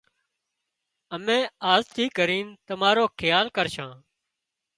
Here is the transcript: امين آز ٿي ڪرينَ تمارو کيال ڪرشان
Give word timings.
امين 1.15 1.43
آز 1.73 1.83
ٿي 1.95 2.05
ڪرينَ 2.17 2.47
تمارو 2.67 3.05
کيال 3.19 3.45
ڪرشان 3.57 3.91